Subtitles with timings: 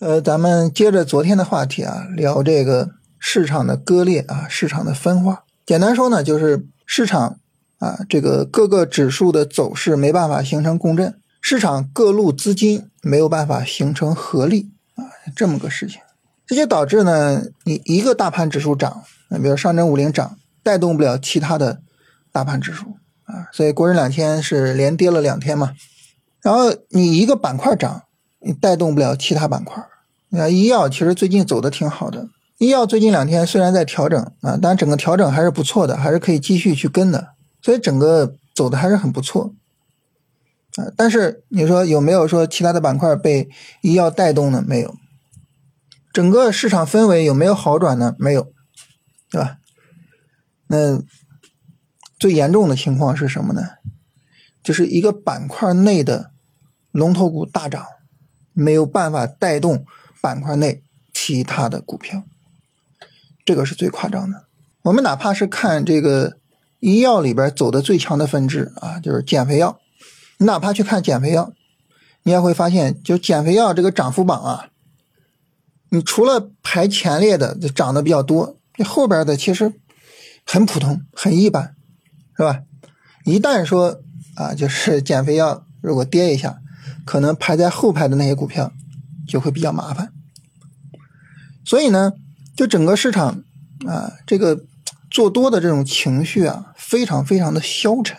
[0.00, 5.44] 呃，咱们接着昨天的话题啊，聊这个市场的割裂啊，市场的分化。
[5.66, 7.38] 简单说呢，就是市场
[7.80, 15.04] 啊，这个各个指数的走势没办法形成共振，市场各路资金没有办法形成合力啊，
[15.36, 16.00] 这么个事情。
[16.46, 21.82] 这就导致呢，你一个大盘指数涨，那比如上证五零涨，带动不了其他的
[22.32, 25.74] 大盘指数啊，所以国证两千是连跌了两天嘛。
[26.40, 28.04] 然后你一个板块涨，
[28.40, 29.82] 你带动不了其他板块。
[30.28, 39.54] 你看医药其实最近走的挺好的，医药最近两天虽然在调整啊，但整个调整还是不错的，还是可以继续去跟的，所以整个走的还是很不错
[40.76, 40.86] 啊。
[40.96, 43.48] 但是你说有没有说其他的板块被
[43.82, 44.62] 医药带动呢？
[44.66, 44.94] 没有。
[46.12, 48.16] 整个市场氛围有没有好转呢？
[48.18, 48.52] 没有，
[49.30, 49.58] 对吧？
[50.66, 51.00] 那
[52.18, 53.62] 最严重的情况是什么呢？
[54.62, 56.32] 就是一个板块内的
[56.90, 57.84] 龙头股大涨，
[58.52, 59.84] 没有办法带动。
[60.22, 60.82] 板块内
[61.14, 62.24] 其他的股票，
[63.42, 64.44] 这个是最夸张的。
[64.82, 66.36] 我们哪怕是看这个
[66.78, 69.80] 医药里边走的最强的分支啊，就是减肥药。
[70.36, 71.54] 你哪怕去看减肥药，
[72.24, 74.68] 你也会发现，就减肥药这个涨幅榜啊，
[75.88, 79.72] 你除了排前列的涨得比较多，你后边的其实
[80.44, 81.74] 很普通、很一般，
[82.36, 82.60] 是吧？
[83.24, 84.02] 一旦说
[84.34, 86.60] 啊，就是减肥药如果跌一下，
[87.04, 88.72] 可能排在后排的那些股票。
[89.28, 90.12] 就会比较麻烦，
[91.64, 92.14] 所以呢，
[92.56, 93.44] 就整个市场
[93.86, 94.64] 啊，这个
[95.08, 98.18] 做多的这种情绪啊，非常非常的消沉。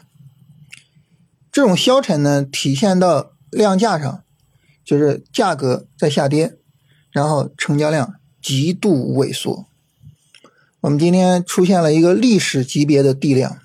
[1.51, 4.23] 这种消沉呢，体现到量价上，
[4.85, 6.55] 就是价格在下跌，
[7.11, 9.65] 然后成交量极度萎缩。
[10.79, 13.57] 我们今天出现了一个历史级别的地量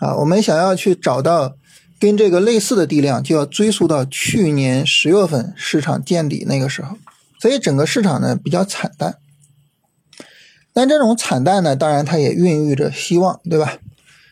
[0.00, 1.54] 啊，我们想要去找到。
[2.02, 6.96] 跟这个类似的地量就要追溯到去年十月份市场见底那个时候，
[7.38, 9.18] 所以整个市场呢比较惨淡。
[10.72, 13.74] 但这种惨淡呢，当然它也孕育着希望，对吧？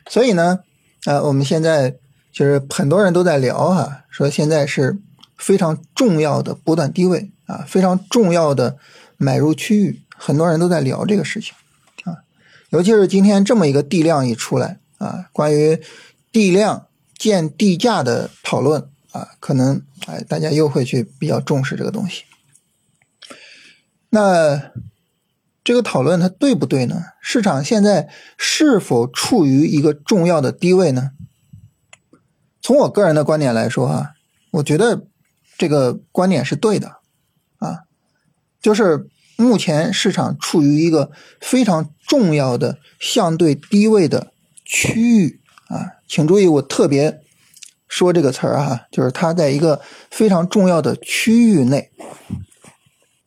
[0.09, 0.59] 所以呢，
[1.04, 1.94] 呃，我们现在
[2.32, 4.98] 就是很多人都在聊哈，说现在是
[5.38, 8.78] 非常重要的波段低位啊，非常重要的
[9.16, 11.54] 买入区域，很多人都在聊这个事情
[12.03, 12.26] 啊。
[12.70, 15.80] 尤其是今天这么一个地量一出来啊，关于
[16.32, 16.88] 地量。
[17.20, 22.25] 建地价的讨论啊，可能哎，大家又会去比较重视这个东西。
[24.08, 24.72] 那
[25.62, 27.03] 这个讨论它对不对呢？
[27.20, 31.10] 市场现在是否处于一个重要的低位呢？
[32.62, 34.12] 从我个人的观点来说啊，
[34.53, 35.04] 我觉得
[35.59, 36.97] 这个观点是对的
[37.59, 37.80] 啊，
[38.62, 44.32] 就是目前市场处于一个非常重要的相对低位的
[44.64, 45.36] 区域。
[45.69, 47.21] 啊，请注意，我特别
[47.87, 51.93] 说这个词儿哈，就是它在一个非常重要的区域内。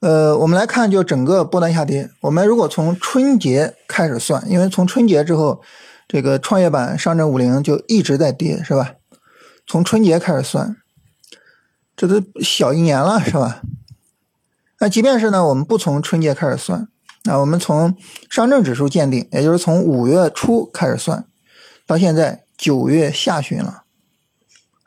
[0.02, 5.62] 呃，我们来看，就整个波段下跌，我们如果从春节开始算，因为从春节之后，
[6.10, 8.96] 这个创业板、上证五零就一直在跌，是吧？
[9.66, 10.76] 从春节开始算，
[11.96, 13.62] 这都小一年了，是吧？
[14.82, 16.90] 那即便是呢，我们不从春节开始算，
[17.24, 17.96] 那我们从
[18.30, 21.26] 上证指数见顶，也就是从五月初开始算。
[21.86, 23.84] 到现在九月下旬了，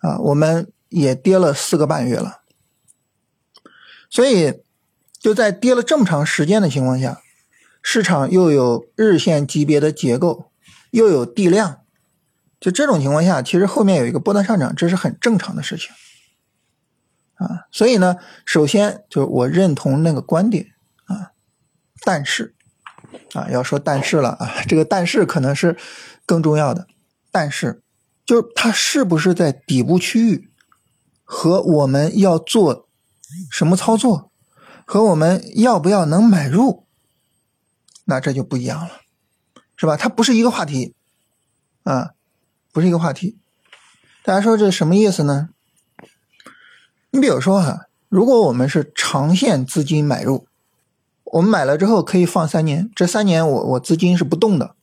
[0.01, 2.41] 啊，我们也跌了四个半月了，
[4.09, 4.63] 所以
[5.21, 7.21] 就在跌了这么长时间的情况下，
[7.83, 10.51] 市场又有日线级别的结构，
[10.91, 11.83] 又有地量，
[12.59, 15.91] 就这种情况下，其实后面有一个波段上涨，这是很正常的事情，
[17.35, 18.17] 啊，所以呢，
[18.47, 20.69] 首先就是我认同那个观点
[21.05, 21.33] 啊，
[22.03, 22.55] 但是
[23.35, 25.77] 啊，要说但是了啊，这个但是可能是。
[26.29, 26.89] 更重要的，
[27.39, 27.83] 但是，
[28.25, 30.49] 就是它是不是在底部区域，
[31.23, 32.89] 和我们要做
[33.51, 34.33] 什么操作，
[34.87, 36.87] 和我们要不要能买入，
[38.07, 39.03] 那这就不一样了，
[39.77, 39.99] 是吧？
[39.99, 40.95] 它不是一个话题，
[41.83, 42.13] 啊，
[42.73, 43.37] 不是一个话题。
[44.25, 45.51] 大家说这什么意思呢？
[47.11, 50.49] 你比如说哈，如果我们是长线资金买入，
[51.25, 54.75] 我们买了之后可以放三年，这三年我我资金是不动的。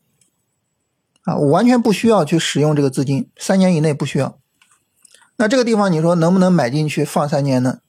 [1.23, 4.37] 啊，我完全不需要去使用这个资金，三年以内不需要。
[5.37, 7.79] 那这个地方你说能不能买进去放三年呢？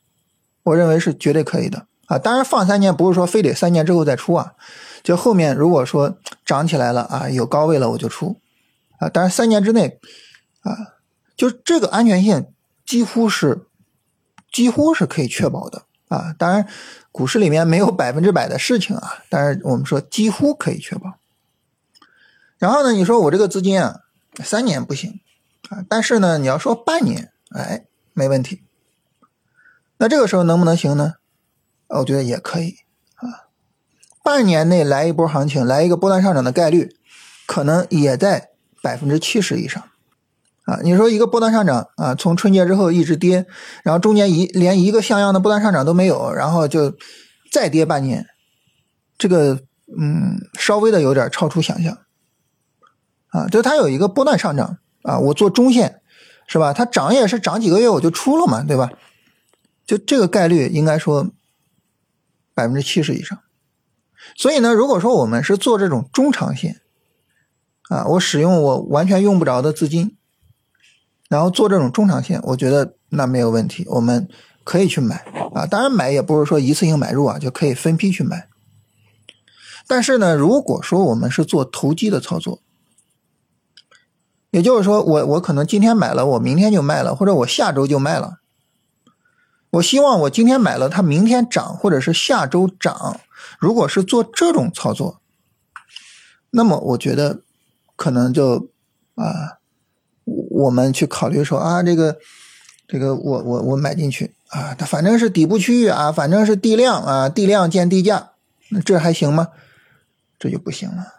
[0.62, 2.18] 我认为是绝对可以的啊。
[2.18, 4.54] 当然放三年不是说非得三年之后再出啊，
[5.02, 6.16] 就后面如果说
[6.46, 8.40] 涨起来了啊，有高位了我就出
[8.98, 9.08] 啊。
[9.08, 9.98] 当然三年之内
[10.62, 10.94] 啊，
[11.36, 12.46] 就这个安全性
[12.86, 13.66] 几乎是
[14.52, 16.34] 几乎是可以确保的啊。
[16.38, 16.66] 当然
[17.12, 21.18] 股市里面没有百分之百的事情啊，但是我们说几乎可以确保。
[22.64, 22.92] 然后呢？
[22.92, 24.00] 你说我这个资金啊，
[24.42, 25.20] 三年不行
[25.68, 27.84] 啊，但是呢，你要说半年，哎，
[28.14, 28.62] 没问题。
[29.98, 31.16] 那这个时候能不能行呢？
[31.88, 32.76] 我觉得也可以
[33.16, 33.52] 啊。
[34.22, 36.96] 半年内来一波行情，来一个波段上涨的概率，
[37.46, 38.48] 可能也在
[38.80, 39.84] 百分之七十以上
[40.64, 40.80] 啊。
[40.82, 43.44] 你说一个波段上涨啊，从春节之后一直跌，
[43.82, 46.96] 然后中间一连一个像样的波段上涨都没有，然后就
[47.52, 48.26] 再跌半年，
[49.18, 49.60] 这个
[50.00, 51.98] 嗯，稍微的有点超出想象
[53.34, 53.48] 啊。
[53.48, 56.00] 就它有一个波段上涨啊，我做中线
[56.46, 56.72] 是吧？
[56.72, 58.90] 它涨也是涨几个月我就出了嘛，对吧？
[59.84, 61.30] 就这个概率应该说
[62.54, 63.38] 百分之七十以上，
[64.34, 66.80] 所以呢，如果说我们是做这种中长线，
[67.90, 70.16] 啊，我使用我完全用不着的资金，
[71.28, 74.26] 然后做这种中长线，我觉得那没有问题，我们
[74.64, 75.16] 可以去买
[75.52, 75.66] 啊。
[75.66, 78.48] 当然买也不是说一次性买入啊，就可以分批去买。
[79.86, 82.62] 但是呢，如果说我们是做投机的操作，
[84.54, 88.38] 也就是说，我我可能今天买了，我明天就卖了，或者我下周就卖了。
[89.70, 93.20] 我希望我今天买了，它明天涨，或者是下周涨。
[93.58, 95.20] 如果是做这种操作，
[96.50, 97.40] 那么我觉得
[97.96, 98.70] 可能就
[99.16, 99.58] 啊，
[100.24, 102.18] 我们去考虑说啊，这个
[102.86, 108.30] 这个我我我买进去啊，它反正是底部区域啊，反正是地量啊，地量见地价，
[108.70, 109.48] 那这还行吗？
[110.38, 111.14] 这就不行了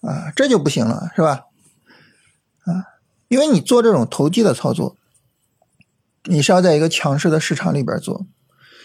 [0.00, 1.45] 啊，这就不行了，是吧？
[3.28, 4.96] 因为你做这种投机的操作。
[6.28, 8.26] 你是要在一个强势的市场里边做，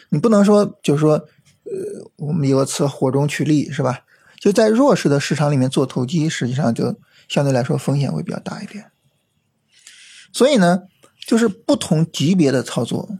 [0.09, 4.01] 你不能说就是说，呃，我们有个词“火中取栗”是吧？
[4.39, 8.91] 就在弱势的市场里面做投机，实际上就相对来说风险会比较大一点。
[10.31, 10.83] 所以呢，
[11.25, 13.17] 就是不同级别的操作，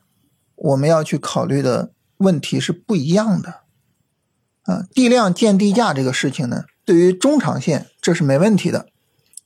[0.53, 3.61] 我们要去考虑的问题是不一样的。
[4.65, 8.90] 啊，地量见地价这个事情呢，对于中长线这是没问题的，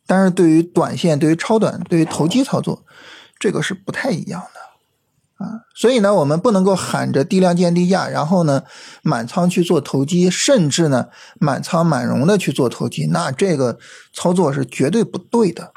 [0.07, 2.85] 但是对于短线、对于超短、对于投机操作，
[3.39, 5.45] 这个是不太一样的。
[5.45, 8.63] 啊，所以呢，我们不能够喊着低量见低价，然后呢
[9.03, 11.07] 满仓去做投机，甚至呢
[11.39, 13.77] 满仓满容的去做投机，那这个
[14.13, 15.73] 操作是绝对不对的。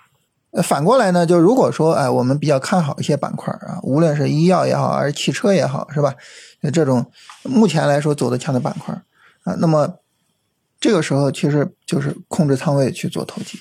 [0.62, 6.14] 反过来呢，就如果说，哎，我们比较看好一些板块啊，无论是医药也好，还是汽车也好，是吧？
[6.72, 7.10] 这种
[7.42, 8.94] 目前来说走的强的板块
[9.42, 9.98] 啊，那么
[10.78, 13.58] 这个时候其实就是控制仓位去做投机。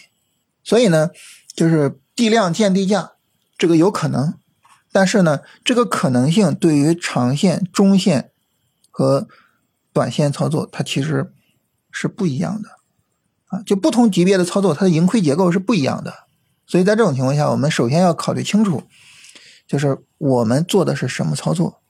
[0.67, 1.11] 所以呢，
[1.55, 3.13] 就是地量见地价，
[3.57, 4.33] 这个有可能。
[4.91, 8.31] 但是呢，这个可能性对于长线、中线
[8.91, 9.29] 和
[9.93, 11.31] 短线操作，它其实
[11.89, 12.67] 是不一样的
[13.45, 13.63] 啊。
[13.65, 16.13] 就不同级别的操作，它的盈亏结构是不一样的。
[16.65, 18.83] 所以在这种情况下，我们首先要考虑清楚，
[19.65, 21.81] 就是我们做的是什么操作，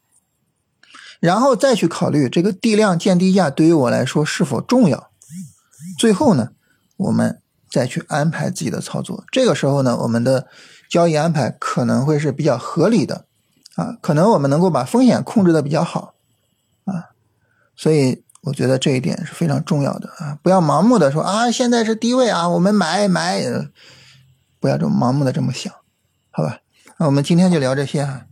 [1.19, 5.09] 然后再去考虑这个地量见地价对于我来说是否重要。
[5.97, 6.51] 最后呢，
[6.97, 9.23] 我们再去安排自己的操作。
[9.31, 10.47] 这个时候呢，我们的。
[10.89, 13.25] 交易安排可能会是比较合理的，
[13.75, 16.13] 啊，可能我们能够把风险控制的比较好，
[16.85, 17.11] 啊，
[17.75, 23.43] 所以我觉得这一点是非常重要的啊，不要盲目的说啊，现在是低位啊，我们买买，
[24.61, 25.73] 不要这么盲目的这么想，
[26.31, 26.59] 好吧？
[26.99, 28.26] 那我们今天就聊这些啊。